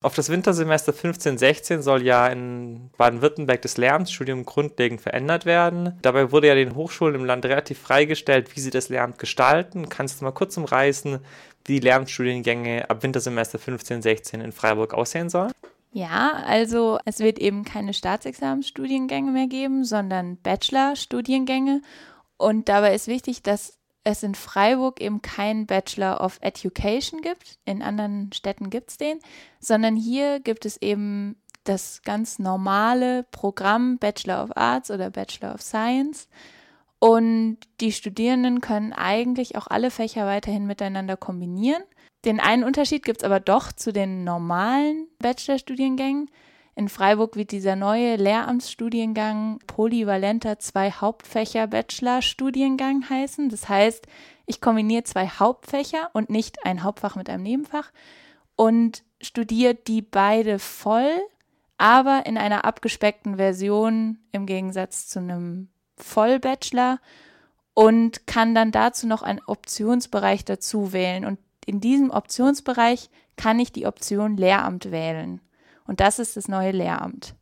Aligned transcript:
Auf 0.00 0.14
das 0.14 0.28
Wintersemester 0.28 0.92
15-16 0.92 1.82
soll 1.82 2.04
ja 2.04 2.28
in 2.28 2.90
Baden-Württemberg 2.96 3.60
das 3.62 3.78
Lehramtsstudium 3.78 4.44
grundlegend 4.44 5.00
verändert 5.00 5.44
werden. 5.44 5.98
Dabei 6.02 6.30
wurde 6.30 6.46
ja 6.46 6.54
den 6.54 6.76
Hochschulen 6.76 7.16
im 7.16 7.24
Land 7.24 7.44
relativ 7.44 7.80
freigestellt, 7.80 8.54
wie 8.54 8.60
sie 8.60 8.70
das 8.70 8.90
Lehramt 8.90 9.18
gestalten. 9.18 9.88
Kannst 9.88 10.20
du 10.20 10.24
mal 10.24 10.30
kurz 10.30 10.56
umreißen, 10.56 11.18
wie 11.64 11.80
die 11.80 11.80
Lehramtsstudiengänge 11.80 12.88
ab 12.88 13.02
Wintersemester 13.02 13.58
15-16 13.58 14.40
in 14.40 14.52
Freiburg 14.52 14.94
aussehen 14.94 15.30
sollen? 15.30 15.50
Ja, 15.90 16.44
also 16.46 16.98
es 17.04 17.18
wird 17.18 17.40
eben 17.40 17.64
keine 17.64 17.92
Staatsexamensstudiengänge 17.92 19.32
mehr 19.32 19.48
geben, 19.48 19.84
sondern 19.84 20.36
Bachelor-Studiengänge. 20.36 21.82
Und 22.36 22.68
dabei 22.68 22.94
ist 22.94 23.08
wichtig, 23.08 23.42
dass 23.42 23.77
es 24.12 24.22
in 24.22 24.34
Freiburg 24.34 25.00
eben 25.00 25.22
keinen 25.22 25.66
Bachelor 25.66 26.20
of 26.20 26.38
Education 26.40 27.20
gibt. 27.20 27.58
In 27.64 27.82
anderen 27.82 28.32
Städten 28.32 28.70
gibt 28.70 28.90
es 28.90 28.96
den, 28.96 29.18
sondern 29.60 29.96
hier 29.96 30.40
gibt 30.40 30.66
es 30.66 30.80
eben 30.80 31.36
das 31.64 32.02
ganz 32.02 32.38
normale 32.38 33.24
Programm 33.24 33.98
Bachelor 33.98 34.42
of 34.42 34.56
Arts 34.56 34.90
oder 34.90 35.10
Bachelor 35.10 35.54
of 35.54 35.62
Science. 35.62 36.28
Und 36.98 37.58
die 37.80 37.92
Studierenden 37.92 38.60
können 38.60 38.92
eigentlich 38.92 39.56
auch 39.56 39.68
alle 39.68 39.90
Fächer 39.90 40.26
weiterhin 40.26 40.66
miteinander 40.66 41.16
kombinieren. 41.16 41.82
Den 42.24 42.40
einen 42.40 42.64
Unterschied 42.64 43.04
gibt 43.04 43.22
es 43.22 43.24
aber 43.24 43.38
doch 43.38 43.72
zu 43.72 43.92
den 43.92 44.24
normalen 44.24 45.06
Bachelorstudiengängen. 45.18 46.30
In 46.78 46.88
Freiburg 46.88 47.34
wird 47.34 47.50
dieser 47.50 47.74
neue 47.74 48.14
Lehramtsstudiengang 48.14 49.58
polyvalenter 49.66 50.60
zwei 50.60 50.92
Hauptfächer 50.92 51.66
Bachelorstudiengang 51.66 53.10
heißen. 53.10 53.48
Das 53.48 53.68
heißt, 53.68 54.06
ich 54.46 54.60
kombiniere 54.60 55.02
zwei 55.02 55.26
Hauptfächer 55.26 56.08
und 56.12 56.30
nicht 56.30 56.64
ein 56.64 56.84
Hauptfach 56.84 57.16
mit 57.16 57.28
einem 57.28 57.42
Nebenfach 57.42 57.90
und 58.54 59.02
studiere 59.20 59.74
die 59.74 60.02
beide 60.02 60.60
voll, 60.60 61.10
aber 61.78 62.26
in 62.26 62.38
einer 62.38 62.64
abgespeckten 62.64 63.38
Version 63.38 64.20
im 64.30 64.46
Gegensatz 64.46 65.08
zu 65.08 65.18
einem 65.18 65.70
Vollbachelor 65.96 67.00
und 67.74 68.28
kann 68.28 68.54
dann 68.54 68.70
dazu 68.70 69.08
noch 69.08 69.22
einen 69.22 69.40
Optionsbereich 69.44 70.44
dazu 70.44 70.92
wählen. 70.92 71.24
Und 71.24 71.40
in 71.66 71.80
diesem 71.80 72.10
Optionsbereich 72.10 73.10
kann 73.36 73.58
ich 73.58 73.72
die 73.72 73.86
Option 73.86 74.36
Lehramt 74.36 74.92
wählen. 74.92 75.40
Und 75.88 76.00
das 76.00 76.20
ist 76.20 76.36
das 76.36 76.46
neue 76.46 76.70
Lehramt. 76.70 77.34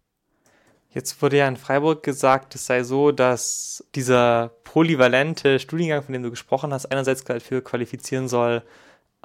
Jetzt 0.89 1.21
wurde 1.21 1.37
ja 1.37 1.49
in 1.49 1.59
Freiburg 1.59 2.03
gesagt, 2.03 2.55
es 2.55 2.65
sei 2.65 2.83
so, 2.83 3.13
dass 3.13 3.85
dieser 3.95 4.53
polyvalente 4.65 5.59
Studiengang, 5.59 6.03
von 6.03 6.15
dem 6.15 6.23
du 6.23 6.31
gesprochen 6.31 6.73
hast, 6.73 6.87
einerseits 6.87 7.25
dafür 7.25 7.63
qualifizieren 7.63 8.29
soll, 8.29 8.63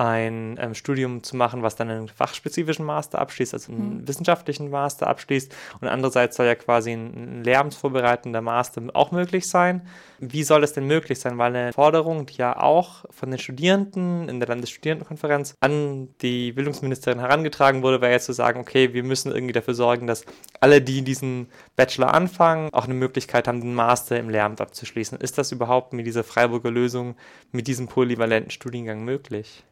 ein 0.01 0.57
ähm, 0.59 0.73
Studium 0.73 1.21
zu 1.21 1.35
machen, 1.35 1.61
was 1.61 1.75
dann 1.75 1.89
einen 1.89 2.07
fachspezifischen 2.07 2.83
Master 2.83 3.19
abschließt, 3.19 3.53
also 3.53 3.71
einen 3.71 3.97
mhm. 3.97 4.07
wissenschaftlichen 4.07 4.71
Master 4.71 5.07
abschließt. 5.07 5.55
Und 5.79 5.87
andererseits 5.87 6.37
soll 6.37 6.47
ja 6.47 6.55
quasi 6.55 6.91
ein, 6.91 7.13
ein 7.13 7.43
lehramtsvorbereitender 7.43 8.41
Master 8.41 8.81
auch 8.93 9.11
möglich 9.11 9.47
sein. 9.47 9.87
Wie 10.17 10.43
soll 10.43 10.61
das 10.61 10.73
denn 10.73 10.87
möglich 10.87 11.19
sein? 11.19 11.37
Weil 11.37 11.55
eine 11.55 11.73
Forderung, 11.73 12.25
die 12.25 12.37
ja 12.37 12.59
auch 12.59 13.05
von 13.11 13.29
den 13.29 13.39
Studierenden 13.39 14.27
in 14.27 14.39
der 14.39 14.49
Landesstudierendenkonferenz 14.49 15.55
an 15.59 16.09
die 16.21 16.51
Bildungsministerin 16.51 17.19
herangetragen 17.19 17.83
wurde, 17.83 18.01
wäre 18.01 18.11
jetzt 18.11 18.25
zu 18.25 18.33
sagen, 18.33 18.59
okay, 18.59 18.93
wir 18.93 19.03
müssen 19.03 19.31
irgendwie 19.31 19.53
dafür 19.53 19.75
sorgen, 19.75 20.07
dass 20.07 20.25
alle, 20.59 20.81
die 20.81 21.03
diesen 21.03 21.47
Bachelor 21.75 22.13
anfangen, 22.15 22.73
auch 22.73 22.85
eine 22.85 22.95
Möglichkeit 22.95 23.47
haben, 23.47 23.61
den 23.61 23.75
Master 23.75 24.17
im 24.17 24.29
Lehramt 24.29 24.61
abzuschließen. 24.61 25.19
Ist 25.19 25.37
das 25.37 25.51
überhaupt 25.51 25.93
mit 25.93 26.07
dieser 26.07 26.23
Freiburger 26.23 26.71
Lösung, 26.71 27.15
mit 27.51 27.67
diesem 27.67 27.87
polyvalenten 27.87 28.49
Studiengang 28.49 29.03
möglich? 29.03 29.63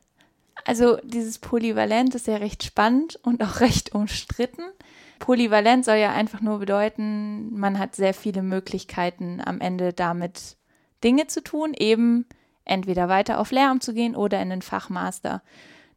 Also 0.65 0.97
dieses 1.03 1.39
Polyvalent 1.39 2.15
ist 2.15 2.27
ja 2.27 2.37
recht 2.37 2.63
spannend 2.63 3.19
und 3.23 3.43
auch 3.43 3.59
recht 3.59 3.93
umstritten. 3.93 4.63
Polyvalent 5.19 5.83
soll 5.83 5.97
ja 5.97 6.11
einfach 6.11 6.41
nur 6.41 6.59
bedeuten, 6.59 7.57
man 7.59 7.77
hat 7.77 7.95
sehr 7.95 8.13
viele 8.13 8.41
Möglichkeiten 8.41 9.41
am 9.43 9.59
Ende 9.59 9.93
damit 9.93 10.57
Dinge 11.03 11.27
zu 11.27 11.43
tun, 11.43 11.73
eben 11.77 12.25
entweder 12.63 13.09
weiter 13.09 13.39
auf 13.39 13.51
Lehramt 13.51 13.83
zu 13.83 13.93
gehen 13.93 14.15
oder 14.15 14.41
in 14.41 14.49
den 14.49 14.61
Fachmaster. 14.61 15.41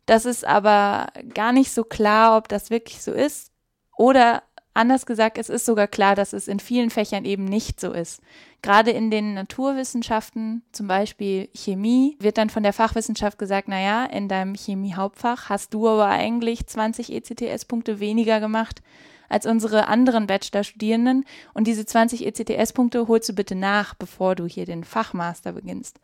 Das 0.06 0.24
ist 0.24 0.44
aber 0.44 1.08
gar 1.34 1.52
nicht 1.52 1.72
so 1.72 1.84
klar, 1.84 2.36
ob 2.36 2.48
das 2.48 2.70
wirklich 2.70 3.02
so 3.02 3.12
ist 3.12 3.52
oder 3.96 4.42
Anders 4.74 5.04
gesagt, 5.04 5.36
es 5.36 5.50
ist 5.50 5.66
sogar 5.66 5.86
klar, 5.86 6.14
dass 6.14 6.32
es 6.32 6.48
in 6.48 6.58
vielen 6.58 6.88
Fächern 6.88 7.26
eben 7.26 7.44
nicht 7.44 7.78
so 7.78 7.92
ist. 7.92 8.22
Gerade 8.62 8.90
in 8.90 9.10
den 9.10 9.34
Naturwissenschaften, 9.34 10.62
zum 10.72 10.88
Beispiel 10.88 11.50
Chemie, 11.54 12.16
wird 12.20 12.38
dann 12.38 12.48
von 12.48 12.62
der 12.62 12.72
Fachwissenschaft 12.72 13.38
gesagt, 13.38 13.68
naja, 13.68 14.06
in 14.06 14.28
deinem 14.28 14.54
Chemie-Hauptfach 14.54 15.50
hast 15.50 15.74
du 15.74 15.88
aber 15.88 16.06
eigentlich 16.06 16.66
20 16.66 17.12
ECTS-Punkte 17.12 18.00
weniger 18.00 18.40
gemacht 18.40 18.82
als 19.28 19.46
unsere 19.46 19.88
anderen 19.88 20.26
Bachelorstudierenden 20.26 21.24
und 21.54 21.66
diese 21.66 21.86
20 21.86 22.26
ECTS-Punkte 22.26 23.08
holst 23.08 23.30
du 23.30 23.32
bitte 23.32 23.54
nach, 23.54 23.94
bevor 23.94 24.34
du 24.34 24.46
hier 24.46 24.66
den 24.66 24.84
Fachmaster 24.84 25.52
beginnst. 25.52 26.00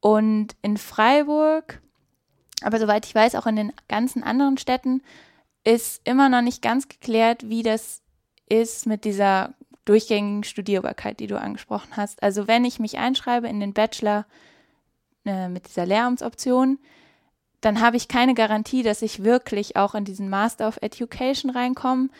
Und 0.00 0.56
in 0.62 0.76
Freiburg, 0.76 1.80
aber 2.62 2.80
soweit 2.80 3.06
ich 3.06 3.14
weiß, 3.14 3.36
auch 3.36 3.46
in 3.46 3.56
den 3.56 3.72
ganzen 3.88 4.24
anderen 4.24 4.58
Städten, 4.58 5.02
ist 5.64 6.00
immer 6.04 6.28
noch 6.28 6.42
nicht 6.42 6.60
ganz 6.60 6.88
geklärt, 6.88 7.48
wie 7.48 7.62
das 7.62 8.01
ist 8.52 8.86
mit 8.86 9.04
dieser 9.04 9.54
durchgängigen 9.84 10.44
Studierbarkeit, 10.44 11.20
die 11.20 11.26
du 11.26 11.40
angesprochen 11.40 11.96
hast. 11.96 12.22
Also 12.22 12.46
wenn 12.46 12.64
ich 12.64 12.78
mich 12.78 12.98
einschreibe 12.98 13.48
in 13.48 13.60
den 13.60 13.72
Bachelor 13.72 14.26
äh, 15.24 15.48
mit 15.48 15.68
dieser 15.68 15.86
Lehramtsoption, 15.86 16.78
dann 17.62 17.80
habe 17.80 17.96
ich 17.96 18.08
keine 18.08 18.34
Garantie, 18.34 18.82
dass 18.82 19.02
ich 19.02 19.24
wirklich 19.24 19.76
auch 19.76 19.94
in 19.94 20.04
diesen 20.04 20.28
Master 20.28 20.68
of 20.68 20.78
Education 20.82 21.50
reinkomme 21.50 22.10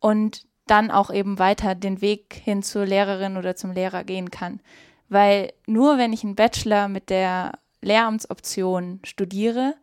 und 0.00 0.46
dann 0.66 0.90
auch 0.90 1.10
eben 1.10 1.38
weiter 1.38 1.74
den 1.74 2.00
Weg 2.00 2.34
hin 2.34 2.62
zur 2.62 2.86
Lehrerin 2.86 3.36
oder 3.36 3.56
zum 3.56 3.72
Lehrer 3.72 4.04
gehen 4.04 4.30
kann. 4.30 4.60
Weil 5.08 5.52
nur 5.66 5.98
wenn 5.98 6.12
ich 6.12 6.24
einen 6.24 6.34
Bachelor 6.34 6.88
mit 6.88 7.10
der 7.10 7.52
Lehramtsoption 7.82 9.00
studiere, 9.04 9.74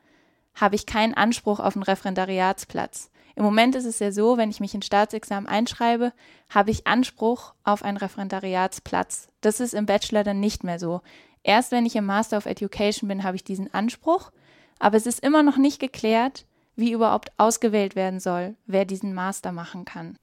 habe 0.55 0.75
ich 0.75 0.85
keinen 0.85 1.13
Anspruch 1.13 1.59
auf 1.59 1.75
einen 1.75 1.83
Referendariatsplatz. 1.83 3.11
Im 3.39 3.45
Moment 3.45 3.73
ist 3.75 3.85
es 3.85 3.99
ja 3.99 4.11
so, 4.11 4.35
wenn 4.35 4.49
ich 4.49 4.59
mich 4.59 4.75
in 4.75 4.81
Staatsexamen 4.81 5.47
einschreibe, 5.47 6.11
habe 6.49 6.71
ich 6.71 6.87
Anspruch 6.87 7.53
auf 7.63 7.85
einen 7.85 7.95
Referendariatsplatz. 7.95 9.29
Das 9.39 9.61
ist 9.61 9.73
im 9.73 9.85
Bachelor 9.85 10.25
dann 10.25 10.41
nicht 10.41 10.65
mehr 10.65 10.77
so. 10.77 10.99
Erst 11.41 11.71
wenn 11.71 11.85
ich 11.85 11.95
im 11.95 12.05
Master 12.05 12.35
of 12.35 12.45
Education 12.45 13.07
bin, 13.07 13.23
habe 13.23 13.37
ich 13.37 13.45
diesen 13.45 13.73
Anspruch, 13.73 14.31
aber 14.77 14.97
es 14.97 15.05
ist 15.05 15.23
immer 15.23 15.41
noch 15.41 15.55
nicht 15.55 15.79
geklärt, 15.79 16.45
wie 16.75 16.91
überhaupt 16.91 17.31
ausgewählt 17.37 17.95
werden 17.95 18.19
soll, 18.19 18.57
wer 18.65 18.83
diesen 18.83 19.13
Master 19.13 19.53
machen 19.53 19.85
kann. 19.85 20.19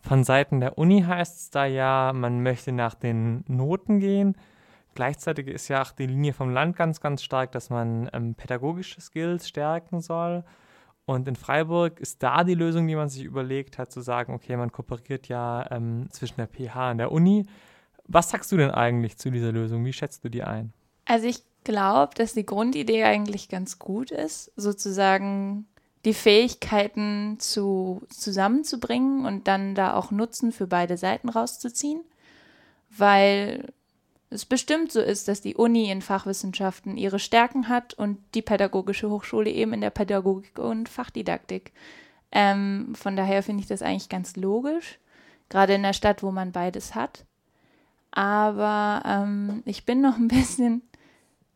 Von 0.00 0.24
Seiten 0.24 0.60
der 0.60 0.78
Uni 0.78 1.02
heißt 1.02 1.38
es 1.38 1.50
da 1.50 1.66
ja, 1.66 2.12
man 2.14 2.42
möchte 2.42 2.72
nach 2.72 2.94
den 2.94 3.44
Noten 3.48 4.00
gehen. 4.00 4.34
Gleichzeitig 4.94 5.48
ist 5.48 5.68
ja 5.68 5.82
auch 5.82 5.92
die 5.92 6.06
Linie 6.06 6.32
vom 6.32 6.48
Land 6.48 6.74
ganz, 6.74 7.02
ganz 7.02 7.22
stark, 7.22 7.52
dass 7.52 7.68
man 7.68 8.08
ähm, 8.14 8.34
pädagogische 8.34 9.02
Skills 9.02 9.46
stärken 9.46 10.00
soll. 10.00 10.42
Und 11.06 11.28
in 11.28 11.36
Freiburg 11.36 12.00
ist 12.00 12.22
da 12.22 12.42
die 12.42 12.54
Lösung, 12.54 12.86
die 12.88 12.96
man 12.96 13.08
sich 13.08 13.22
überlegt 13.22 13.78
hat, 13.78 13.92
zu 13.92 14.00
sagen, 14.00 14.34
okay, 14.34 14.56
man 14.56 14.72
kooperiert 14.72 15.28
ja 15.28 15.70
ähm, 15.70 16.08
zwischen 16.10 16.36
der 16.36 16.48
PH 16.48 16.90
und 16.90 16.98
der 16.98 17.12
Uni. 17.12 17.46
Was 18.08 18.30
sagst 18.30 18.50
du 18.50 18.56
denn 18.56 18.72
eigentlich 18.72 19.16
zu 19.16 19.30
dieser 19.30 19.52
Lösung? 19.52 19.84
Wie 19.84 19.92
schätzt 19.92 20.24
du 20.24 20.28
die 20.28 20.42
ein? 20.42 20.72
Also 21.04 21.28
ich 21.28 21.42
glaube, 21.62 22.14
dass 22.16 22.34
die 22.34 22.44
Grundidee 22.44 23.04
eigentlich 23.04 23.48
ganz 23.48 23.78
gut 23.78 24.10
ist, 24.10 24.52
sozusagen 24.56 25.66
die 26.04 26.14
Fähigkeiten 26.14 27.38
zu, 27.38 28.02
zusammenzubringen 28.08 29.24
und 29.26 29.48
dann 29.48 29.74
da 29.74 29.94
auch 29.94 30.10
Nutzen 30.10 30.52
für 30.52 30.66
beide 30.66 30.96
Seiten 30.96 31.28
rauszuziehen, 31.28 32.00
weil 32.96 33.72
es 34.30 34.44
bestimmt 34.44 34.90
so 34.90 35.00
ist, 35.00 35.28
dass 35.28 35.40
die 35.40 35.54
Uni 35.54 35.90
in 35.90 36.02
Fachwissenschaften 36.02 36.96
ihre 36.96 37.18
Stärken 37.18 37.68
hat 37.68 37.94
und 37.94 38.18
die 38.34 38.42
Pädagogische 38.42 39.08
Hochschule 39.08 39.50
eben 39.50 39.72
in 39.72 39.80
der 39.80 39.90
Pädagogik 39.90 40.58
und 40.58 40.88
Fachdidaktik. 40.88 41.72
Ähm, 42.32 42.94
von 42.94 43.16
daher 43.16 43.42
finde 43.42 43.62
ich 43.62 43.68
das 43.68 43.82
eigentlich 43.82 44.08
ganz 44.08 44.36
logisch, 44.36 44.98
gerade 45.48 45.74
in 45.74 45.82
der 45.82 45.92
Stadt, 45.92 46.22
wo 46.22 46.32
man 46.32 46.52
beides 46.52 46.94
hat. 46.94 47.24
Aber 48.10 49.02
ähm, 49.06 49.62
ich 49.64 49.86
bin 49.86 50.00
noch 50.00 50.16
ein 50.16 50.28
bisschen 50.28 50.82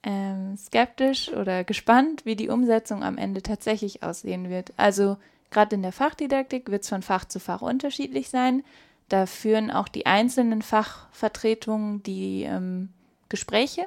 ähm, 0.03 0.57
skeptisch 0.57 1.33
oder 1.33 1.65
gespannt, 1.65 2.25
wie 2.25 2.37
die 2.37 2.49
Umsetzung 2.49 3.03
am 3.03 3.19
Ende 3.19 3.43
tatsächlich 3.43 4.03
aussehen 4.03 4.49
wird. 4.49 4.73
Also 4.77 5.17
gerade 5.51 5.75
in 5.75 5.83
der 5.83 5.93
Fachdidaktik 5.93 6.71
wird 6.71 6.85
es 6.85 6.89
von 6.89 7.03
Fach 7.03 7.25
zu 7.25 7.41
Fach 7.41 7.63
unterschiedlich 7.63 8.31
sein. 8.31 8.63
Da 9.11 9.27
führen 9.27 9.73
auch 9.73 9.89
die 9.89 10.07
einzelnen 10.07 10.63
Fachvertretungen 10.63 12.03
die 12.05 12.45
ähm, 12.45 12.91
Gespräche. 13.29 13.87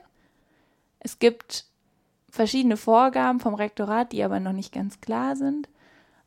Es 0.99 1.17
gibt 1.17 1.65
verschiedene 2.29 2.75
Vorgaben 2.75 3.39
vom 3.39 3.53
Rektorat, 3.53 4.11
die 4.11 4.21
aber 4.21 4.41
noch 4.41 4.51
nicht 4.51 4.73
ganz 4.73 4.99
klar 4.99 5.37
sind. 5.37 5.69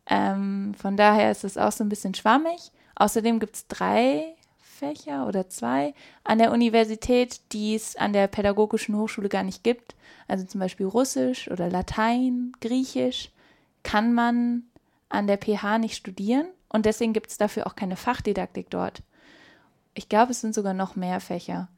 Ähm, 0.07 0.73
von 0.81 0.97
daher 0.97 1.31
ist 1.31 1.45
es 1.45 1.59
auch 1.59 1.73
so 1.73 1.85
ein 1.85 1.91
bisschen 1.91 2.15
schwammig. 2.15 2.73
Außerdem 2.95 3.39
gibt 3.39 3.57
es 3.57 3.67
drei 3.67 4.35
Fächer 4.63 5.27
oder 5.27 5.51
zwei 5.51 5.93
an 6.25 6.39
der 6.39 6.51
Universität, 6.51 7.41
die 7.53 7.75
es 7.75 7.97
an 7.97 8.15
der 8.15 8.29
Pädagogischen 8.29 8.97
Hochschule 8.97 9.29
gar 9.29 9.43
nicht 9.43 9.63
gibt. 9.63 9.95
Also 10.27 10.47
zum 10.47 10.59
Beispiel 10.59 10.87
Russisch 10.87 11.51
oder 11.51 11.69
Latein, 11.69 12.53
Griechisch 12.63 13.31
kann 13.83 14.15
man 14.15 14.63
an 15.11 15.27
der 15.27 15.37
PH 15.37 15.79
nicht 15.79 15.97
studieren 15.97 16.47
und 16.69 16.87
deswegen 16.87 17.13
gibt 17.13 17.31
es 17.31 17.39
dafür 17.39 17.67
auch 17.67 17.77
keine 17.77 17.97
Fachdidaktik 17.97 18.71
dort. 18.71 19.03
Ich 19.95 20.09
glaube, 20.09 20.33
es 20.33 20.41
sind 20.41 20.55
sogar 20.55 20.75
noch 20.75 20.97
mehr 20.97 21.21
Fächer. 21.21 21.69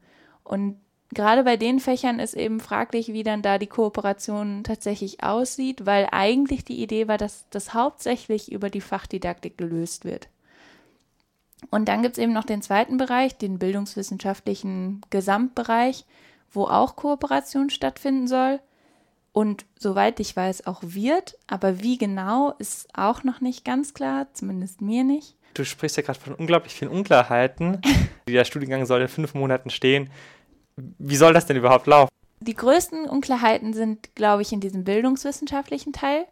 Und 0.43 0.79
gerade 1.13 1.43
bei 1.43 1.57
den 1.57 1.79
Fächern 1.79 2.19
ist 2.19 2.33
eben 2.33 2.59
fraglich, 2.59 3.13
wie 3.13 3.23
dann 3.23 3.41
da 3.41 3.57
die 3.57 3.67
Kooperation 3.67 4.63
tatsächlich 4.63 5.23
aussieht, 5.23 5.85
weil 5.85 6.07
eigentlich 6.11 6.65
die 6.65 6.81
Idee 6.81 7.07
war, 7.07 7.17
dass 7.17 7.45
das 7.49 7.73
hauptsächlich 7.73 8.51
über 8.51 8.69
die 8.69 8.81
Fachdidaktik 8.81 9.57
gelöst 9.57 10.05
wird. 10.05 10.27
Und 11.71 11.87
dann 11.87 12.01
gibt 12.01 12.17
es 12.17 12.23
eben 12.23 12.33
noch 12.33 12.45
den 12.45 12.61
zweiten 12.61 12.97
Bereich, 12.97 13.37
den 13.37 13.59
bildungswissenschaftlichen 13.59 15.01
Gesamtbereich, 15.09 16.05
wo 16.51 16.63
auch 16.63 16.95
Kooperation 16.95 17.69
stattfinden 17.69 18.27
soll 18.27 18.59
und 19.31 19.65
soweit 19.77 20.19
ich 20.19 20.35
weiß 20.35 20.67
auch 20.67 20.81
wird, 20.83 21.37
aber 21.47 21.81
wie 21.81 21.97
genau 21.97 22.53
ist 22.57 22.87
auch 22.93 23.23
noch 23.23 23.41
nicht 23.41 23.63
ganz 23.63 23.93
klar, 23.93 24.27
zumindest 24.33 24.81
mir 24.81 25.03
nicht. 25.03 25.35
Du 25.53 25.65
sprichst 25.65 25.97
ja 25.97 26.03
gerade 26.03 26.19
von 26.19 26.33
unglaublich 26.33 26.73
vielen 26.73 26.91
Unklarheiten. 26.91 27.81
Der 28.27 28.45
Studiengang 28.45 28.85
soll 28.85 29.01
in 29.01 29.07
fünf 29.07 29.33
Monaten 29.33 29.69
stehen. 29.69 30.09
Wie 30.75 31.15
soll 31.15 31.33
das 31.33 31.45
denn 31.45 31.57
überhaupt 31.57 31.87
laufen? 31.87 32.09
Die 32.41 32.55
größten 32.55 33.05
Unklarheiten 33.05 33.73
sind, 33.73 34.15
glaube 34.15 34.41
ich, 34.41 34.53
in 34.53 34.61
diesem 34.61 34.83
bildungswissenschaftlichen 34.83 35.91
Teil, 35.91 36.25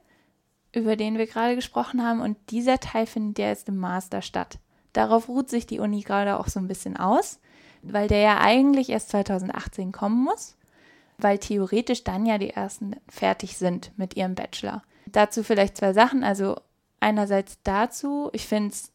über 0.74 0.96
den 0.96 1.18
wir 1.18 1.28
gerade 1.28 1.56
gesprochen 1.56 2.04
haben. 2.04 2.22
Und 2.22 2.38
dieser 2.50 2.80
Teil 2.80 3.06
findet 3.06 3.40
ja 3.40 3.48
jetzt 3.48 3.68
im 3.68 3.78
Master 3.78 4.22
statt. 4.22 4.60
Darauf 4.94 5.28
ruht 5.28 5.50
sich 5.50 5.66
die 5.66 5.80
Uni 5.80 6.02
gerade 6.02 6.40
auch 6.40 6.48
so 6.48 6.60
ein 6.60 6.68
bisschen 6.68 6.96
aus, 6.98 7.40
weil 7.82 8.08
der 8.08 8.20
ja 8.20 8.40
eigentlich 8.40 8.90
erst 8.90 9.10
2018 9.10 9.92
kommen 9.92 10.24
muss, 10.24 10.57
weil 11.18 11.40
theoretisch 11.40 12.04
dann 12.04 12.26
ja 12.26 12.38
die 12.38 12.52
ersten 12.52 12.96
fertig 13.10 13.58
sind 13.58 13.92
mit 13.98 14.16
ihrem 14.16 14.36
Bachelor. 14.36 14.84
Dazu 15.08 15.44
vielleicht 15.44 15.78
zwei 15.78 15.94
Sachen. 15.94 16.24
Also 16.24 16.58
einerseits 17.00 17.60
dazu, 17.64 18.30
ich 18.34 18.46
finde 18.46 18.70
es 18.70 18.92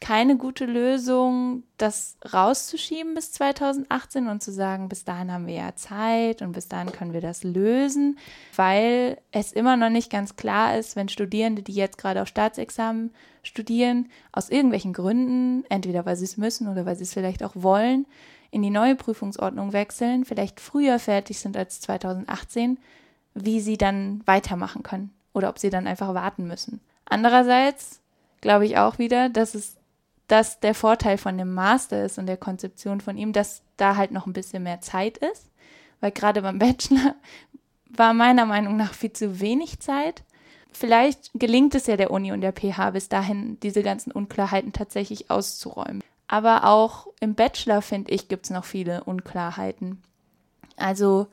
keine 0.00 0.36
gute 0.36 0.66
Lösung, 0.66 1.62
das 1.78 2.18
rauszuschieben 2.30 3.14
bis 3.14 3.32
2018 3.32 4.28
und 4.28 4.42
zu 4.42 4.52
sagen, 4.52 4.88
bis 4.88 5.04
dahin 5.04 5.32
haben 5.32 5.46
wir 5.46 5.54
ja 5.54 5.76
Zeit 5.76 6.42
und 6.42 6.52
bis 6.52 6.68
dahin 6.68 6.92
können 6.92 7.14
wir 7.14 7.22
das 7.22 7.42
lösen, 7.42 8.18
weil 8.54 9.18
es 9.32 9.52
immer 9.52 9.78
noch 9.78 9.88
nicht 9.88 10.10
ganz 10.10 10.36
klar 10.36 10.76
ist, 10.76 10.94
wenn 10.94 11.08
Studierende, 11.08 11.62
die 11.62 11.72
jetzt 11.72 11.96
gerade 11.96 12.20
auf 12.20 12.28
Staatsexamen 12.28 13.14
studieren, 13.42 14.10
aus 14.30 14.50
irgendwelchen 14.50 14.92
Gründen, 14.92 15.64
entweder 15.70 16.04
weil 16.04 16.16
sie 16.16 16.24
es 16.24 16.36
müssen 16.36 16.68
oder 16.68 16.84
weil 16.84 16.96
sie 16.96 17.04
es 17.04 17.14
vielleicht 17.14 17.42
auch 17.42 17.54
wollen, 17.54 18.04
in 18.54 18.62
die 18.62 18.70
neue 18.70 18.94
Prüfungsordnung 18.94 19.72
wechseln, 19.72 20.24
vielleicht 20.24 20.60
früher 20.60 21.00
fertig 21.00 21.40
sind 21.40 21.56
als 21.56 21.80
2018, 21.80 22.78
wie 23.34 23.60
sie 23.60 23.76
dann 23.76 24.22
weitermachen 24.26 24.84
können 24.84 25.12
oder 25.32 25.48
ob 25.48 25.58
sie 25.58 25.70
dann 25.70 25.88
einfach 25.88 26.14
warten 26.14 26.46
müssen. 26.46 26.80
Andererseits 27.04 28.00
glaube 28.40 28.64
ich 28.64 28.78
auch 28.78 28.98
wieder, 28.98 29.28
dass 29.28 29.54
es 29.54 29.76
dass 30.26 30.58
der 30.60 30.74
Vorteil 30.74 31.18
von 31.18 31.36
dem 31.36 31.52
Master 31.52 32.02
ist 32.02 32.18
und 32.18 32.26
der 32.26 32.38
Konzeption 32.38 33.02
von 33.02 33.18
ihm, 33.18 33.34
dass 33.34 33.60
da 33.76 33.96
halt 33.96 34.10
noch 34.10 34.26
ein 34.26 34.32
bisschen 34.32 34.62
mehr 34.62 34.80
Zeit 34.80 35.18
ist, 35.18 35.50
weil 36.00 36.12
gerade 36.12 36.40
beim 36.40 36.58
Bachelor 36.60 37.14
war 37.90 38.14
meiner 38.14 38.46
Meinung 38.46 38.76
nach 38.76 38.94
viel 38.94 39.12
zu 39.12 39.40
wenig 39.40 39.80
Zeit. 39.80 40.22
Vielleicht 40.72 41.30
gelingt 41.34 41.74
es 41.74 41.86
ja 41.86 41.96
der 41.98 42.10
Uni 42.10 42.32
und 42.32 42.40
der 42.40 42.52
PH 42.52 42.92
bis 42.92 43.08
dahin, 43.08 43.58
diese 43.60 43.82
ganzen 43.82 44.12
Unklarheiten 44.12 44.72
tatsächlich 44.72 45.30
auszuräumen. 45.30 46.02
Aber 46.26 46.64
auch 46.64 47.06
im 47.20 47.34
Bachelor, 47.34 47.82
finde 47.82 48.12
ich, 48.12 48.28
gibt 48.28 48.46
es 48.46 48.50
noch 48.50 48.64
viele 48.64 49.04
Unklarheiten. 49.04 50.02
Also 50.76 51.26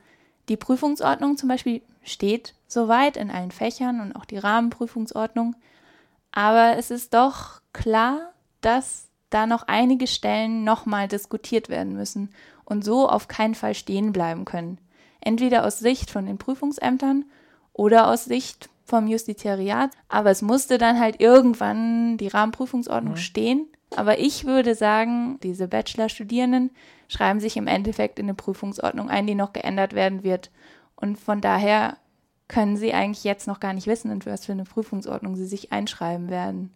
die 0.48 0.56
Prüfungsordnung 0.56 1.36
zum 1.36 1.48
Beispiel 1.48 1.82
steht 2.02 2.54
soweit 2.66 3.16
in 3.16 3.30
allen 3.30 3.50
Fächern 3.50 4.00
und 4.00 4.14
auch 4.14 4.24
die 4.24 4.38
Rahmenprüfungsordnung. 4.38 5.54
Aber 6.32 6.76
es 6.76 6.90
ist 6.90 7.14
doch 7.14 7.60
klar, 7.72 8.32
dass 8.60 9.08
da 9.30 9.46
noch 9.46 9.64
einige 9.66 10.06
Stellen 10.06 10.64
nochmal 10.64 11.08
diskutiert 11.08 11.68
werden 11.68 11.94
müssen 11.94 12.30
und 12.64 12.84
so 12.84 13.08
auf 13.08 13.28
keinen 13.28 13.54
Fall 13.54 13.74
stehen 13.74 14.12
bleiben 14.12 14.44
können. 14.44 14.78
Entweder 15.20 15.64
aus 15.64 15.78
Sicht 15.78 16.10
von 16.10 16.26
den 16.26 16.38
Prüfungsämtern 16.38 17.24
oder 17.72 18.08
aus 18.08 18.24
Sicht 18.24 18.68
vom 18.84 19.06
Justiziariat. 19.06 19.90
Aber 20.08 20.30
es 20.30 20.42
musste 20.42 20.78
dann 20.78 20.98
halt 21.00 21.20
irgendwann 21.20 22.16
die 22.16 22.28
Rahmenprüfungsordnung 22.28 23.14
mhm. 23.14 23.18
stehen. 23.18 23.66
Aber 23.96 24.18
ich 24.18 24.44
würde 24.44 24.74
sagen, 24.74 25.38
diese 25.42 25.68
Bachelorstudierenden 25.68 26.70
schreiben 27.08 27.40
sich 27.40 27.56
im 27.56 27.66
Endeffekt 27.66 28.18
in 28.18 28.26
eine 28.26 28.34
Prüfungsordnung 28.34 29.10
ein, 29.10 29.26
die 29.26 29.34
noch 29.34 29.52
geändert 29.52 29.92
werden 29.94 30.22
wird. 30.22 30.50
Und 30.96 31.18
von 31.18 31.40
daher 31.40 31.96
können 32.48 32.76
sie 32.76 32.92
eigentlich 32.92 33.24
jetzt 33.24 33.46
noch 33.46 33.60
gar 33.60 33.72
nicht 33.72 33.86
wissen, 33.86 34.10
in 34.10 34.24
was 34.24 34.46
für 34.46 34.52
eine 34.52 34.64
Prüfungsordnung 34.64 35.36
sie 35.36 35.46
sich 35.46 35.72
einschreiben 35.72 36.30
werden. 36.30 36.72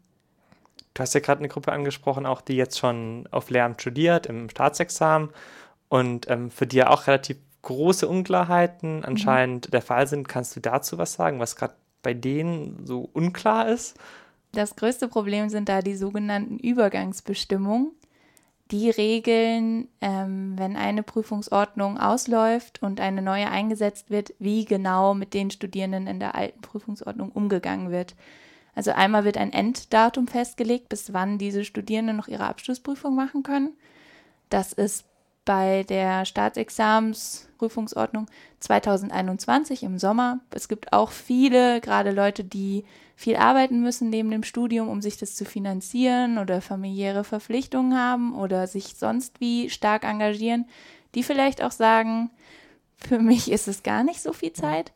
Du 0.95 1.03
hast 1.03 1.15
ja 1.15 1.21
gerade 1.21 1.41
eine 1.41 1.49
Gruppe 1.49 1.73
angesprochen, 1.73 2.25
auch 2.25 2.41
die 2.41 2.57
jetzt 2.57 2.79
schon 2.79 3.29
auf 3.31 3.51
Lehramt 3.51 3.81
studiert, 3.81 4.27
im 4.27 4.49
Staatsexamen 4.49 5.31
und 5.89 6.29
ähm, 6.31 6.51
für 6.51 6.67
die 6.67 6.77
ja 6.77 6.89
auch 6.89 7.07
relativ 7.07 7.37
große 7.63 8.09
Unklarheiten 8.09 9.05
anscheinend 9.05 9.67
mhm. 9.67 9.71
der 9.73 9.83
Fall 9.83 10.07
sind. 10.07 10.29
Kannst 10.29 10.57
du 10.57 10.61
dazu 10.61 10.99
was 10.99 11.13
sagen, 11.13 11.39
was 11.39 11.57
gerade 11.57 11.75
bei 12.07 12.15
denen 12.15 12.87
so 12.87 13.11
unklar 13.15 13.69
ist? 13.69 13.99
Das 14.53 14.77
größte 14.77 15.09
Problem 15.09 15.49
sind 15.49 15.69
da 15.69 15.83
die 15.83 15.97
sogenannten 15.97 16.57
Übergangsbestimmungen. 16.57 17.91
Die 18.71 18.91
regeln, 18.91 19.89
ähm, 20.01 20.55
wenn 20.57 20.77
eine 20.77 21.03
Prüfungsordnung 21.03 21.99
ausläuft 21.99 22.81
und 22.81 23.01
eine 23.01 23.23
neue 23.23 23.51
eingesetzt 23.51 24.09
wird, 24.09 24.35
wie 24.39 24.65
genau 24.65 25.15
mit 25.15 25.35
den 25.35 25.51
Studierenden 25.51 26.07
in 26.07 26.21
der 26.21 26.37
alten 26.37 26.61
Prüfungsordnung 26.61 27.33
umgegangen 27.33 27.91
wird. 27.91 28.15
Also 28.77 28.93
einmal 28.93 29.25
wird 29.25 29.37
ein 29.37 29.53
Enddatum 29.53 30.29
festgelegt, 30.29 30.89
bis 30.89 31.13
wann 31.13 31.39
diese 31.39 31.65
Studierenden 31.65 32.17
noch 32.17 32.29
ihre 32.29 32.47
Abschlussprüfung 32.47 33.17
machen 33.17 33.43
können. 33.43 33.73
Das 34.49 34.73
ist 34.73 35.07
bei 35.47 35.85
der 35.85 36.27
Staatsexamensprüfungsordnung 36.27 38.27
2021 38.61 39.85
im 39.85 39.99
Sommer. 39.99 40.41
Es 40.51 40.69
gibt 40.69 40.93
auch 40.93 41.11
viele, 41.11 41.81
gerade 41.81 42.11
Leute, 42.11 42.45
die 42.45 42.85
viel 43.15 43.37
arbeiten 43.37 43.81
müssen 43.81 44.11
neben 44.11 44.31
dem 44.31 44.43
Studium, 44.43 44.91
um 44.91 45.01
sich 45.01 45.17
das 45.17 45.35
zu 45.35 45.47
finanzieren 45.47 46.37
oder 46.37 46.61
familiäre 46.61 47.25
Verpflichtungen 47.25 47.99
haben 47.99 48.35
oder 48.35 48.67
sich 48.67 48.97
sonst 48.97 49.41
wie 49.41 49.71
stark 49.71 50.05
engagieren, 50.05 50.67
die 51.15 51.23
vielleicht 51.23 51.63
auch 51.63 51.71
sagen, 51.71 52.31
für 52.99 53.19
mich 53.19 53.51
ist 53.51 53.69
es 53.69 53.83
gar 53.83 54.05
nicht 54.05 54.21
so 54.21 54.35
viel 54.35 54.53
Zeit. 54.53 54.93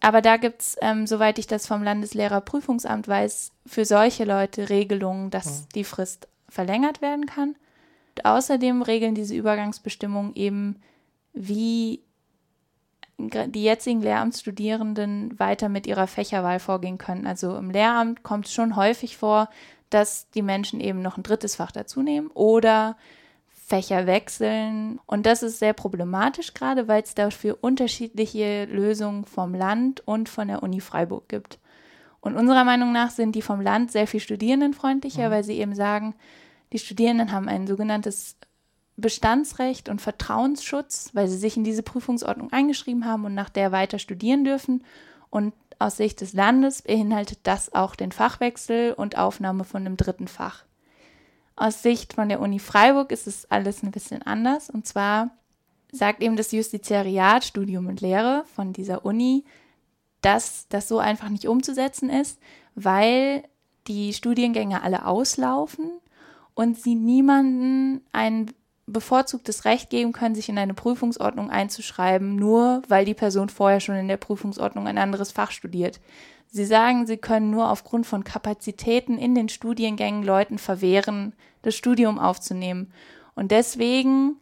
Aber 0.00 0.22
da 0.22 0.36
gibt 0.36 0.62
es, 0.62 0.76
ähm, 0.80 1.06
soweit 1.06 1.38
ich 1.38 1.46
das 1.46 1.66
vom 1.66 1.82
Landeslehrerprüfungsamt 1.82 3.06
weiß, 3.06 3.52
für 3.66 3.84
solche 3.84 4.24
Leute 4.24 4.70
Regelungen, 4.70 5.30
dass 5.30 5.46
mhm. 5.46 5.66
die 5.74 5.84
Frist 5.84 6.28
verlängert 6.48 7.02
werden 7.02 7.26
kann. 7.26 7.56
Außerdem 8.24 8.82
regeln 8.82 9.14
diese 9.14 9.34
Übergangsbestimmungen 9.34 10.34
eben, 10.34 10.76
wie 11.32 12.02
die 13.18 13.64
jetzigen 13.64 14.00
Lehramtsstudierenden 14.00 15.38
weiter 15.40 15.68
mit 15.68 15.86
ihrer 15.86 16.06
Fächerwahl 16.06 16.60
vorgehen 16.60 16.98
können. 16.98 17.26
Also 17.26 17.56
im 17.56 17.70
Lehramt 17.70 18.22
kommt 18.22 18.46
es 18.46 18.52
schon 18.52 18.76
häufig 18.76 19.16
vor, 19.16 19.48
dass 19.90 20.30
die 20.30 20.42
Menschen 20.42 20.80
eben 20.80 21.02
noch 21.02 21.16
ein 21.16 21.24
drittes 21.24 21.56
Fach 21.56 21.72
dazu 21.72 22.02
nehmen 22.02 22.28
oder 22.28 22.96
Fächer 23.48 24.06
wechseln. 24.06 25.00
Und 25.06 25.26
das 25.26 25.42
ist 25.42 25.58
sehr 25.58 25.72
problematisch, 25.72 26.54
gerade 26.54 26.86
weil 26.86 27.02
es 27.02 27.14
dafür 27.14 27.58
unterschiedliche 27.60 28.66
Lösungen 28.66 29.24
vom 29.24 29.54
Land 29.54 30.06
und 30.06 30.28
von 30.28 30.48
der 30.48 30.62
Uni 30.62 30.80
Freiburg 30.80 31.28
gibt. 31.28 31.58
Und 32.20 32.36
unserer 32.36 32.64
Meinung 32.64 32.92
nach 32.92 33.10
sind 33.10 33.34
die 33.34 33.42
vom 33.42 33.60
Land 33.60 33.92
sehr 33.92 34.06
viel 34.06 34.20
studierendenfreundlicher, 34.20 35.28
mhm. 35.28 35.32
weil 35.32 35.44
sie 35.44 35.58
eben 35.58 35.74
sagen, 35.74 36.14
die 36.72 36.78
Studierenden 36.78 37.32
haben 37.32 37.48
ein 37.48 37.66
sogenanntes 37.66 38.36
Bestandsrecht 38.96 39.88
und 39.88 40.00
Vertrauensschutz, 40.00 41.10
weil 41.12 41.28
sie 41.28 41.38
sich 41.38 41.56
in 41.56 41.64
diese 41.64 41.82
Prüfungsordnung 41.82 42.52
eingeschrieben 42.52 43.04
haben 43.04 43.24
und 43.24 43.34
nach 43.34 43.48
der 43.48 43.70
weiter 43.70 43.98
studieren 43.98 44.44
dürfen. 44.44 44.84
Und 45.30 45.54
aus 45.78 45.96
Sicht 45.96 46.20
des 46.20 46.32
Landes 46.32 46.82
beinhaltet 46.82 47.38
das 47.44 47.72
auch 47.72 47.94
den 47.94 48.10
Fachwechsel 48.10 48.92
und 48.92 49.16
Aufnahme 49.16 49.64
von 49.64 49.86
einem 49.86 49.96
dritten 49.96 50.26
Fach. 50.26 50.64
Aus 51.54 51.82
Sicht 51.82 52.12
von 52.12 52.28
der 52.28 52.40
Uni 52.40 52.58
Freiburg 52.58 53.12
ist 53.12 53.28
es 53.28 53.48
alles 53.50 53.82
ein 53.82 53.92
bisschen 53.92 54.22
anders. 54.22 54.68
Und 54.68 54.86
zwar 54.86 55.30
sagt 55.92 56.22
eben 56.22 56.36
das 56.36 56.50
Justiziariat 56.50 57.44
Studium 57.44 57.86
und 57.86 58.00
Lehre 58.00 58.44
von 58.54 58.72
dieser 58.72 59.04
Uni, 59.04 59.44
dass 60.22 60.66
das 60.68 60.88
so 60.88 60.98
einfach 60.98 61.28
nicht 61.28 61.46
umzusetzen 61.46 62.10
ist, 62.10 62.40
weil 62.74 63.44
die 63.86 64.12
Studiengänge 64.12 64.82
alle 64.82 65.06
auslaufen 65.06 65.92
und 66.58 66.76
sie 66.76 66.96
niemanden 66.96 68.00
ein 68.10 68.50
bevorzugtes 68.88 69.64
Recht 69.64 69.90
geben 69.90 70.10
können, 70.10 70.34
sich 70.34 70.48
in 70.48 70.58
eine 70.58 70.74
Prüfungsordnung 70.74 71.50
einzuschreiben, 71.50 72.34
nur 72.34 72.82
weil 72.88 73.04
die 73.04 73.14
Person 73.14 73.48
vorher 73.48 73.78
schon 73.78 73.94
in 73.94 74.08
der 74.08 74.16
Prüfungsordnung 74.16 74.88
ein 74.88 74.98
anderes 74.98 75.30
Fach 75.30 75.52
studiert. 75.52 76.00
Sie 76.50 76.64
sagen, 76.64 77.06
sie 77.06 77.16
können 77.16 77.52
nur 77.52 77.70
aufgrund 77.70 78.08
von 78.08 78.24
Kapazitäten 78.24 79.18
in 79.18 79.36
den 79.36 79.48
Studiengängen 79.48 80.24
Leuten 80.24 80.58
verwehren, 80.58 81.32
das 81.62 81.76
Studium 81.76 82.18
aufzunehmen. 82.18 82.92
Und 83.36 83.52
deswegen 83.52 84.34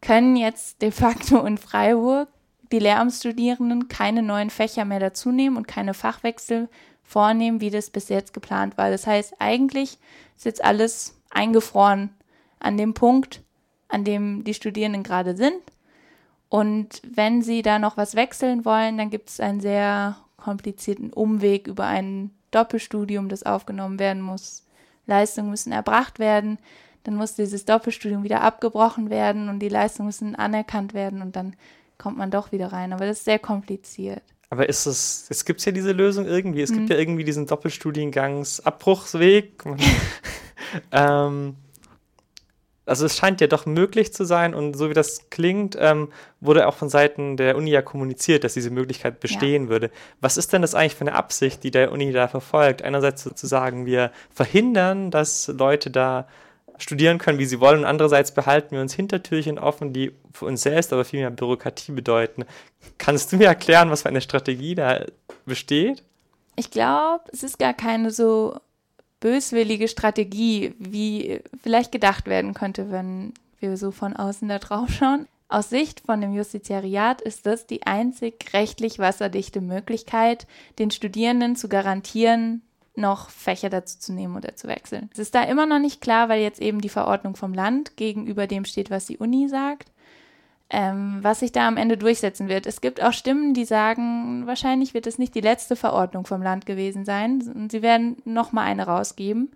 können 0.00 0.36
jetzt 0.36 0.80
de 0.80 0.92
facto 0.92 1.44
in 1.44 1.58
Freiburg 1.58 2.30
die 2.72 2.78
Lehramtsstudierenden 2.78 3.88
keine 3.88 4.22
neuen 4.22 4.48
Fächer 4.48 4.86
mehr 4.86 5.00
dazunehmen 5.00 5.58
und 5.58 5.68
keine 5.68 5.92
Fachwechsel 5.92 6.70
vornehmen, 7.02 7.60
wie 7.60 7.68
das 7.68 7.90
bis 7.90 8.08
jetzt 8.08 8.32
geplant 8.32 8.78
war. 8.78 8.90
Das 8.90 9.06
heißt, 9.06 9.34
eigentlich 9.40 9.98
ist 10.38 10.46
jetzt 10.46 10.64
alles 10.64 11.19
eingefroren 11.30 12.10
an 12.58 12.76
dem 12.76 12.94
Punkt, 12.94 13.42
an 13.88 14.04
dem 14.04 14.44
die 14.44 14.54
Studierenden 14.54 15.02
gerade 15.02 15.36
sind. 15.36 15.60
Und 16.48 17.00
wenn 17.08 17.42
sie 17.42 17.62
da 17.62 17.78
noch 17.78 17.96
was 17.96 18.14
wechseln 18.14 18.64
wollen, 18.64 18.98
dann 18.98 19.10
gibt 19.10 19.30
es 19.30 19.40
einen 19.40 19.60
sehr 19.60 20.16
komplizierten 20.36 21.12
Umweg 21.12 21.68
über 21.68 21.86
ein 21.86 22.30
Doppelstudium, 22.50 23.28
das 23.28 23.44
aufgenommen 23.44 23.98
werden 23.98 24.22
muss. 24.22 24.64
Leistungen 25.06 25.50
müssen 25.50 25.72
erbracht 25.72 26.18
werden, 26.18 26.58
dann 27.04 27.14
muss 27.14 27.34
dieses 27.34 27.64
Doppelstudium 27.64 28.24
wieder 28.24 28.42
abgebrochen 28.42 29.10
werden 29.10 29.48
und 29.48 29.60
die 29.60 29.68
Leistungen 29.68 30.08
müssen 30.08 30.34
anerkannt 30.34 30.94
werden 30.94 31.22
und 31.22 31.36
dann 31.36 31.54
kommt 31.98 32.18
man 32.18 32.30
doch 32.30 32.52
wieder 32.52 32.72
rein. 32.72 32.92
Aber 32.92 33.06
das 33.06 33.18
ist 33.18 33.24
sehr 33.24 33.38
kompliziert. 33.38 34.22
Aber 34.50 34.68
ist 34.68 34.86
es, 34.86 35.26
es 35.28 35.44
gibt 35.44 35.64
ja 35.64 35.70
diese 35.70 35.92
Lösung 35.92 36.26
irgendwie, 36.26 36.62
es 36.62 36.70
mhm. 36.70 36.78
gibt 36.78 36.90
ja 36.90 36.96
irgendwie 36.96 37.22
diesen 37.24 37.46
Doppelstudiengangsabbruchsweg. 37.46 39.62
ähm, 40.92 41.56
also 42.90 43.06
es 43.06 43.16
scheint 43.16 43.40
ja 43.40 43.46
doch 43.46 43.66
möglich 43.66 44.12
zu 44.12 44.24
sein 44.24 44.52
und 44.52 44.76
so 44.76 44.90
wie 44.90 44.94
das 44.94 45.30
klingt, 45.30 45.76
ähm, 45.78 46.08
wurde 46.40 46.66
auch 46.66 46.74
von 46.74 46.88
Seiten 46.88 47.36
der 47.36 47.56
Uni 47.56 47.70
ja 47.70 47.82
kommuniziert, 47.82 48.42
dass 48.42 48.54
diese 48.54 48.70
Möglichkeit 48.70 49.20
bestehen 49.20 49.64
ja. 49.64 49.68
würde. 49.70 49.90
Was 50.20 50.36
ist 50.36 50.52
denn 50.52 50.62
das 50.62 50.74
eigentlich 50.74 50.96
für 50.96 51.02
eine 51.02 51.14
Absicht, 51.14 51.62
die 51.62 51.70
der 51.70 51.92
Uni 51.92 52.10
da 52.10 52.26
verfolgt? 52.26 52.82
Einerseits 52.82 53.22
sozusagen, 53.22 53.86
wir 53.86 54.10
verhindern, 54.34 55.12
dass 55.12 55.46
Leute 55.46 55.90
da 55.90 56.26
studieren 56.78 57.18
können, 57.18 57.38
wie 57.38 57.46
sie 57.46 57.60
wollen 57.60 57.80
und 57.80 57.84
andererseits 57.84 58.32
behalten 58.32 58.72
wir 58.72 58.80
uns 58.80 58.94
Hintertürchen 58.94 59.58
offen, 59.60 59.92
die 59.92 60.12
für 60.32 60.46
uns 60.46 60.62
selbst 60.62 60.92
aber 60.92 61.04
viel 61.04 61.20
mehr 61.20 61.30
Bürokratie 61.30 61.92
bedeuten. 61.92 62.44
Kannst 62.98 63.30
du 63.30 63.36
mir 63.36 63.46
erklären, 63.46 63.90
was 63.90 64.02
für 64.02 64.08
eine 64.08 64.20
Strategie 64.20 64.74
da 64.74 65.04
besteht? 65.44 66.02
Ich 66.56 66.72
glaube, 66.72 67.22
es 67.32 67.44
ist 67.44 67.58
gar 67.58 67.74
keine 67.74 68.10
so 68.10 68.58
böswillige 69.20 69.88
Strategie, 69.88 70.74
wie 70.78 71.40
vielleicht 71.62 71.92
gedacht 71.92 72.26
werden 72.26 72.54
könnte, 72.54 72.90
wenn 72.90 73.32
wir 73.60 73.76
so 73.76 73.90
von 73.90 74.16
außen 74.16 74.48
da 74.48 74.58
drauf 74.58 74.90
schauen. 74.90 75.26
Aus 75.48 75.68
Sicht 75.68 76.00
von 76.06 76.20
dem 76.20 76.32
Justiziariat 76.32 77.20
ist 77.20 77.44
das 77.44 77.66
die 77.66 77.86
einzig 77.86 78.52
rechtlich 78.52 78.98
wasserdichte 78.98 79.60
Möglichkeit, 79.60 80.46
den 80.78 80.90
Studierenden 80.90 81.56
zu 81.56 81.68
garantieren, 81.68 82.62
noch 82.94 83.30
Fächer 83.30 83.68
dazu 83.68 83.98
zu 83.98 84.12
nehmen 84.12 84.36
oder 84.36 84.54
zu 84.56 84.68
wechseln. 84.68 85.10
Es 85.12 85.18
ist 85.18 85.34
da 85.34 85.42
immer 85.42 85.66
noch 85.66 85.78
nicht 85.78 86.00
klar, 86.00 86.28
weil 86.28 86.40
jetzt 86.40 86.60
eben 86.60 86.80
die 86.80 86.88
Verordnung 86.88 87.36
vom 87.36 87.52
Land 87.52 87.96
gegenüber 87.96 88.46
dem 88.46 88.64
steht, 88.64 88.90
was 88.90 89.06
die 89.06 89.18
Uni 89.18 89.48
sagt 89.48 89.90
ähm, 90.70 91.18
was 91.22 91.40
sich 91.40 91.52
da 91.52 91.66
am 91.66 91.76
Ende 91.76 91.96
durchsetzen 91.96 92.48
wird. 92.48 92.64
Es 92.64 92.80
gibt 92.80 93.02
auch 93.02 93.12
Stimmen, 93.12 93.54
die 93.54 93.64
sagen, 93.64 94.46
wahrscheinlich 94.46 94.94
wird 94.94 95.06
es 95.06 95.18
nicht 95.18 95.34
die 95.34 95.40
letzte 95.40 95.74
Verordnung 95.76 96.24
vom 96.26 96.42
Land 96.42 96.64
gewesen 96.64 97.04
sein 97.04 97.42
und 97.54 97.72
sie 97.72 97.82
werden 97.82 98.22
noch 98.24 98.52
mal 98.52 98.62
eine 98.62 98.86
rausgeben. 98.86 99.50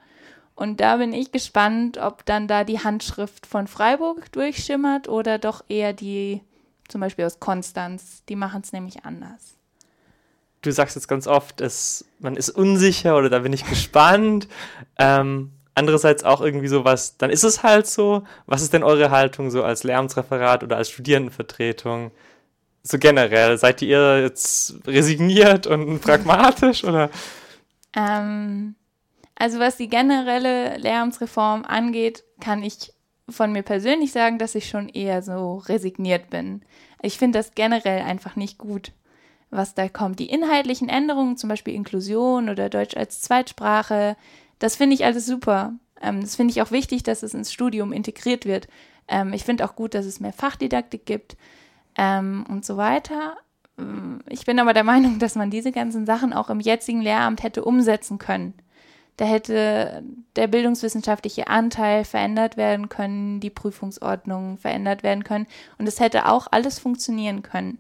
Und 0.57 0.81
da 0.81 0.97
bin 0.97 1.13
ich 1.13 1.33
gespannt, 1.33 1.99
ob 1.99 2.25
dann 2.27 2.47
da 2.49 2.65
die 2.65 2.81
Handschrift 2.81 3.47
von 3.47 3.67
Freiburg 3.67 4.31
durchschimmert 4.33 5.09
oder 5.09 5.39
doch 5.39 5.65
eher 5.69 5.93
die 5.93 6.43
zum 6.89 7.01
Beispiel 7.01 7.25
aus 7.25 7.41
Konstanz. 7.41 8.25
Die 8.29 8.37
machen 8.37 8.61
es 8.63 8.73
nämlich 8.73 9.05
anders. 9.05 9.57
Du 10.63 10.71
sagst 10.71 10.97
jetzt 10.97 11.09
ganz 11.09 11.27
oft, 11.27 11.61
es, 11.61 12.07
man 12.21 12.37
ist 12.37 12.51
unsicher 12.51 13.17
oder 13.17 13.31
da 13.31 13.41
bin 13.41 13.53
ich 13.53 13.67
gespannt. 13.67 14.49
ähm, 14.99 15.53
andererseits 15.75 16.25
auch 16.25 16.41
irgendwie 16.41 16.69
so 16.69 16.85
was, 16.85 17.17
dann 17.17 17.31
ist 17.31 17.45
es 17.45 17.63
halt 17.63 17.87
so. 17.87 18.23
Was 18.47 18.63
ist 18.63 18.73
denn 18.73 18.83
eure 18.83 19.11
Haltung 19.11 19.51
so 19.51 19.65
als 19.65 19.85
Lehramtsreferat 19.85 20.63
oder 20.63 20.77
als 20.77 20.91
Studierendenvertretung? 20.91 22.11
So 22.83 22.99
generell, 22.99 23.57
seid 23.59 23.83
ihr 23.83 24.21
jetzt 24.23 24.75
resigniert 24.87 25.67
und 25.67 26.01
pragmatisch 26.03 26.85
oder? 26.85 27.11
Ähm, 27.97 28.75
also 29.37 29.59
was 29.59 29.77
die 29.77 29.89
generelle 29.89 30.77
Lehramtsreform 30.79 31.65
angeht, 31.65 32.25
kann 32.41 32.63
ich 32.63 32.93
von 33.29 33.53
mir 33.53 33.63
persönlich 33.63 34.13
sagen, 34.13 34.39
dass 34.39 34.55
ich 34.55 34.69
schon 34.69 34.89
eher 34.89 35.23
so 35.23 35.57
resigniert 35.67 36.31
bin. 36.31 36.63
Ich 37.01 37.19
finde 37.19 37.39
das 37.39 37.55
generell 37.55 38.03
einfach 38.03 38.37
nicht 38.37 38.59
gut, 38.59 38.93
was 39.51 39.75
da 39.75 39.89
kommt. 39.89 40.19
Die 40.19 40.29
inhaltlichen 40.29 40.89
Änderungen, 40.89 41.37
zum 41.37 41.49
Beispiel 41.49 41.75
Inklusion 41.75 42.49
oder 42.49 42.69
Deutsch 42.69 42.97
als 42.97 43.23
Zweitsprache, 43.23 44.17
das 44.65 44.77
finde 44.77 44.95
ich 44.95 45.05
alles 45.05 45.27
super. 45.27 45.75
Ähm, 46.01 46.23
das 46.23 46.37
finde 46.37 46.53
ich 46.53 46.63
auch 46.63 46.71
wichtig, 46.71 47.03
dass 47.03 47.23
es 47.23 47.35
ins 47.35 47.53
Studium 47.53 47.93
integriert 47.93 48.47
wird. 48.47 48.67
Ähm, 49.09 49.35
ich 49.35 49.45
finde 49.45 49.67
auch 49.67 49.77
gut, 49.77 49.93
dass 49.93 50.07
es 50.07 50.21
mehr 50.21 50.33
Fachdidaktik 50.33 51.05
gibt 51.05 51.37
ähm, 51.99 52.47
und 52.49 52.65
so 52.65 52.79
weiter. 52.79 53.37
Ich 54.31 54.47
bin 54.47 54.59
aber 54.59 54.73
der 54.73 54.85
Meinung, 54.85 55.19
dass 55.19 55.35
man 55.35 55.51
diese 55.51 55.71
ganzen 55.71 56.07
Sachen 56.07 56.33
auch 56.33 56.49
im 56.49 56.61
jetzigen 56.61 57.03
Lehramt 57.03 57.43
hätte 57.43 57.63
umsetzen 57.63 58.17
können. 58.17 58.55
Da 59.19 59.27
hätte 59.27 60.03
der 60.35 60.47
bildungswissenschaftliche 60.47 61.49
Anteil 61.49 62.05
verändert 62.05 62.57
werden 62.57 62.89
können, 62.89 63.41
die 63.41 63.51
Prüfungsordnung 63.51 64.57
verändert 64.57 65.03
werden 65.03 65.25
können 65.25 65.47
und 65.77 65.87
es 65.87 66.01
hätte 66.01 66.27
auch 66.27 66.47
alles 66.51 66.79
funktionieren 66.79 67.43
können. 67.43 67.79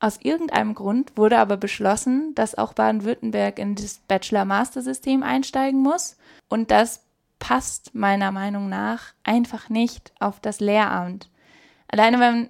Aus 0.00 0.18
irgendeinem 0.22 0.74
Grund 0.74 1.12
wurde 1.16 1.38
aber 1.38 1.58
beschlossen, 1.58 2.34
dass 2.34 2.56
auch 2.56 2.72
Baden-Württemberg 2.72 3.58
in 3.58 3.74
das 3.74 3.98
Bachelor-Master-System 4.08 5.22
einsteigen 5.22 5.80
muss. 5.82 6.16
Und 6.48 6.70
das 6.70 7.04
passt 7.38 7.94
meiner 7.94 8.32
Meinung 8.32 8.70
nach 8.70 9.12
einfach 9.24 9.68
nicht 9.68 10.12
auf 10.18 10.40
das 10.40 10.60
Lehramt. 10.60 11.28
Alleine 11.88 12.18
wenn 12.18 12.48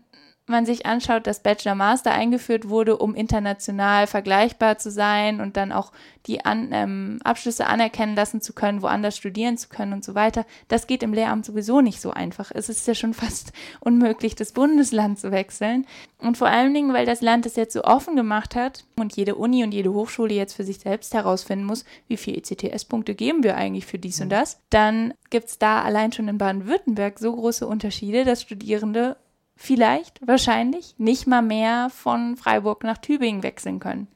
man 0.50 0.66
sich 0.66 0.86
anschaut, 0.86 1.26
dass 1.26 1.42
Bachelor 1.42 1.74
Master 1.74 2.12
eingeführt 2.12 2.68
wurde, 2.68 2.96
um 2.96 3.14
international 3.14 4.06
vergleichbar 4.06 4.78
zu 4.78 4.90
sein 4.90 5.40
und 5.40 5.56
dann 5.56 5.72
auch 5.72 5.92
die 6.26 6.44
An 6.44 6.70
ähm, 6.72 7.18
Abschlüsse 7.24 7.66
anerkennen 7.66 8.14
lassen 8.14 8.40
zu 8.40 8.52
können, 8.52 8.82
woanders 8.82 9.16
studieren 9.16 9.56
zu 9.56 9.68
können 9.68 9.92
und 9.92 10.04
so 10.04 10.14
weiter, 10.14 10.44
das 10.68 10.86
geht 10.86 11.02
im 11.02 11.14
Lehramt 11.14 11.46
sowieso 11.46 11.80
nicht 11.80 12.00
so 12.00 12.10
einfach. 12.10 12.50
Es 12.54 12.68
ist 12.68 12.86
ja 12.86 12.94
schon 12.94 13.14
fast 13.14 13.52
unmöglich, 13.80 14.34
das 14.34 14.52
Bundesland 14.52 15.18
zu 15.18 15.30
wechseln. 15.30 15.86
Und 16.18 16.36
vor 16.36 16.48
allen 16.48 16.74
Dingen, 16.74 16.92
weil 16.92 17.06
das 17.06 17.22
Land 17.22 17.46
es 17.46 17.56
jetzt 17.56 17.72
so 17.72 17.84
offen 17.84 18.16
gemacht 18.16 18.54
hat 18.54 18.84
und 18.96 19.16
jede 19.16 19.36
Uni 19.36 19.64
und 19.64 19.72
jede 19.72 19.92
Hochschule 19.92 20.34
jetzt 20.34 20.54
für 20.54 20.64
sich 20.64 20.80
selbst 20.80 21.14
herausfinden 21.14 21.64
muss, 21.64 21.84
wie 22.08 22.18
viele 22.18 22.36
ECTS-Punkte 22.38 23.14
geben 23.14 23.42
wir 23.42 23.56
eigentlich 23.56 23.86
für 23.86 23.98
dies 23.98 24.20
und 24.20 24.26
mhm. 24.26 24.30
das, 24.30 24.60
dann 24.68 25.14
gibt 25.30 25.48
es 25.48 25.58
da 25.58 25.82
allein 25.82 26.12
schon 26.12 26.28
in 26.28 26.38
Baden-Württemberg 26.38 27.18
so 27.18 27.34
große 27.34 27.66
Unterschiede, 27.66 28.24
dass 28.24 28.42
Studierende 28.42 29.16
vielleicht, 29.60 30.26
wahrscheinlich, 30.26 30.94
nicht 30.96 31.26
mal 31.26 31.42
mehr 31.42 31.90
von 31.90 32.38
Freiburg 32.38 32.82
nach 32.82 32.96
Tübingen 32.96 33.42
wechseln 33.42 33.78
können. 33.78 34.08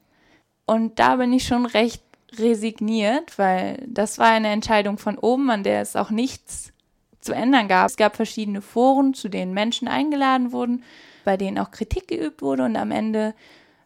Und 0.65 0.97
da 0.97 1.17
bin 1.17 1.31
ich 1.33 1.45
schon 1.45 1.67
recht 1.67 2.01
resigniert, 2.37 3.37
weil 3.37 3.85
das 3.87 4.17
war 4.17 4.31
eine 4.31 4.49
Entscheidung 4.49 4.97
von 4.97 5.19
oben, 5.19 5.51
an 5.51 5.61
der 5.61 5.81
es 5.81 5.95
auch 5.95 6.09
nichts 6.09 6.73
zu 7.21 7.31
ändern 7.31 7.67
gab. 7.67 7.87
Es 7.87 7.95
gab 7.95 8.15
verschiedene 8.15 8.63
Foren, 8.63 9.13
zu 9.13 9.29
denen 9.29 9.53
Menschen 9.53 9.87
eingeladen 9.87 10.51
wurden, 10.51 10.83
bei 11.23 11.37
denen 11.37 11.59
auch 11.59 11.69
Kritik 11.69 12.07
geübt 12.07 12.41
wurde 12.41 12.65
und 12.65 12.75
am 12.75 12.89
Ende 12.89 13.35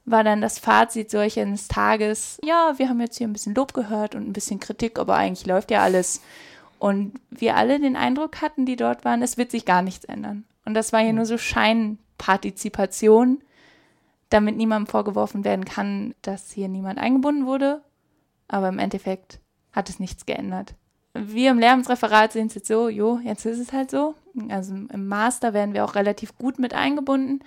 war 0.05 0.23
dann 0.23 0.39
das 0.39 0.59
Fazit 0.59 1.11
solches 1.11 1.67
Tages, 1.67 2.39
ja, 2.41 2.73
wir 2.77 2.87
haben 2.87 3.01
jetzt 3.01 3.17
hier 3.17 3.27
ein 3.27 3.33
bisschen 3.33 3.53
Lob 3.53 3.73
gehört 3.73 4.15
und 4.15 4.27
ein 4.27 4.33
bisschen 4.33 4.61
Kritik, 4.61 4.97
aber 4.97 5.15
eigentlich 5.15 5.45
läuft 5.45 5.71
ja 5.71 5.83
alles. 5.83 6.21
Und 6.79 7.19
wir 7.29 7.57
alle 7.57 7.81
den 7.81 7.97
Eindruck 7.97 8.41
hatten, 8.41 8.65
die 8.65 8.77
dort 8.77 9.03
waren, 9.03 9.21
es 9.21 9.37
wird 9.37 9.51
sich 9.51 9.65
gar 9.65 9.81
nichts 9.81 10.05
ändern. 10.05 10.45
Und 10.69 10.75
das 10.75 10.93
war 10.93 10.99
hier 10.99 11.13
nur 11.13 11.25
so 11.25 11.39
Scheinpartizipation, 11.39 13.41
damit 14.29 14.55
niemandem 14.55 14.85
vorgeworfen 14.85 15.43
werden 15.43 15.65
kann, 15.65 16.13
dass 16.21 16.51
hier 16.51 16.67
niemand 16.67 16.99
eingebunden 16.99 17.47
wurde. 17.47 17.81
Aber 18.47 18.69
im 18.69 18.77
Endeffekt 18.77 19.39
hat 19.71 19.89
es 19.89 19.99
nichts 19.99 20.27
geändert. 20.27 20.75
Wir 21.15 21.49
im 21.49 21.57
Lehramtsreferat 21.57 22.33
sehen 22.33 22.45
es 22.45 22.53
jetzt 22.53 22.67
so, 22.67 22.87
jo, 22.87 23.19
jetzt 23.23 23.47
ist 23.47 23.57
es 23.57 23.73
halt 23.73 23.89
so. 23.89 24.13
Also 24.49 24.75
im 24.75 25.07
Master 25.07 25.55
werden 25.55 25.73
wir 25.73 25.83
auch 25.83 25.95
relativ 25.95 26.37
gut 26.37 26.59
mit 26.59 26.75
eingebunden 26.75 27.39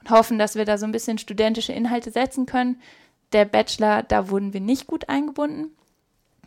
und 0.00 0.10
hoffen, 0.10 0.40
dass 0.40 0.56
wir 0.56 0.64
da 0.64 0.76
so 0.76 0.84
ein 0.84 0.90
bisschen 0.90 1.18
studentische 1.18 1.72
Inhalte 1.72 2.10
setzen 2.10 2.44
können. 2.44 2.80
Der 3.32 3.44
Bachelor, 3.44 4.02
da 4.02 4.30
wurden 4.30 4.52
wir 4.52 4.60
nicht 4.60 4.88
gut 4.88 5.08
eingebunden. 5.08 5.70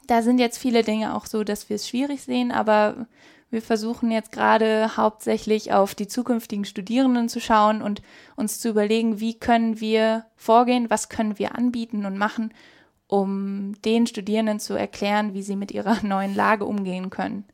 Da 0.07 0.21
sind 0.21 0.39
jetzt 0.39 0.57
viele 0.57 0.83
Dinge 0.83 1.15
auch 1.15 1.25
so, 1.25 1.45
dass 1.45 1.69
wir 1.69 1.77
es 1.77 1.87
schwierig 1.87 2.21
sehen, 2.21 2.51
aber 2.51 3.07
wir 3.49 3.61
versuchen 3.61 4.11
jetzt 4.11 4.31
gerade 4.31 4.97
hauptsächlich 4.97 5.71
auf 5.71 5.95
die 5.95 6.07
zukünftigen 6.07 6.65
Studierenden 6.65 7.29
zu 7.29 7.39
schauen 7.39 7.81
und 7.81 8.01
uns 8.35 8.59
zu 8.59 8.69
überlegen, 8.69 9.19
wie 9.19 9.39
können 9.39 9.79
wir 9.79 10.25
vorgehen, 10.35 10.89
was 10.89 11.07
können 11.09 11.39
wir 11.39 11.55
anbieten 11.55 12.05
und 12.05 12.17
machen, 12.17 12.53
um 13.07 13.73
den 13.85 14.05
Studierenden 14.05 14.59
zu 14.59 14.73
erklären, 14.73 15.33
wie 15.33 15.43
sie 15.43 15.55
mit 15.55 15.71
ihrer 15.71 16.03
neuen 16.05 16.35
Lage 16.35 16.65
umgehen 16.65 17.09
können. 17.09 17.45